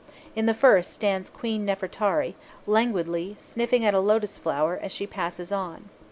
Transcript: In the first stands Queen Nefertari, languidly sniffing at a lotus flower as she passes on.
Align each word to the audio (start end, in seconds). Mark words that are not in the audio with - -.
In 0.35 0.47
the 0.47 0.55
first 0.55 0.93
stands 0.93 1.29
Queen 1.29 1.63
Nefertari, 1.63 2.33
languidly 2.65 3.35
sniffing 3.37 3.85
at 3.85 3.93
a 3.93 3.99
lotus 3.99 4.39
flower 4.39 4.79
as 4.81 4.91
she 4.91 5.05
passes 5.05 5.51
on. 5.51 5.89